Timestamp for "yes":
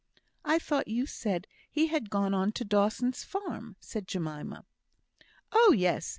5.77-6.09